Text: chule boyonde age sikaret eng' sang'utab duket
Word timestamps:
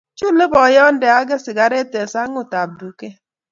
chule 0.17 0.45
boyonde 0.53 1.07
age 1.19 1.35
sikaret 1.45 1.91
eng' 1.99 2.11
sang'utab 2.13 2.69
duket 2.79 3.15